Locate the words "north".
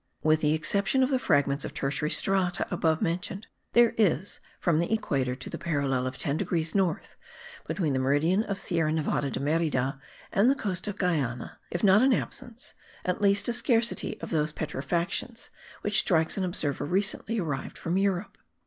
6.73-7.15